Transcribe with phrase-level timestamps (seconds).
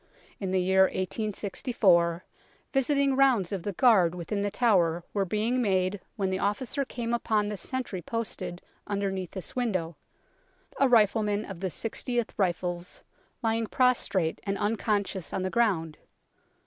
[0.39, 2.25] In the year 1864,
[2.73, 7.13] visiting rounds of the guard within The Tower were being made when the officer came
[7.13, 9.97] upon the sentry posted under neath this window,
[10.79, 13.03] a rifleman of the 6oth Rifles,
[13.43, 15.99] lying prostrate and unconscious on the ground.